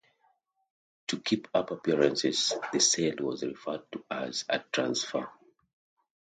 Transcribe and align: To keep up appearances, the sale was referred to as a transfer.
To 1.09 1.19
keep 1.19 1.47
up 1.53 1.69
appearances, 1.69 2.53
the 2.73 2.79
sale 2.79 3.17
was 3.19 3.43
referred 3.43 3.83
to 3.91 4.03
as 4.09 4.45
a 4.49 4.57
transfer. 4.71 5.29